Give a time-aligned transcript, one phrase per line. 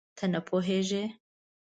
[0.17, 1.03] ته نه پوهېږې؟